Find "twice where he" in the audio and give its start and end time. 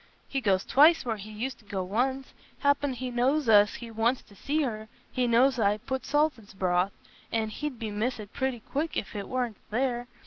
0.65-1.29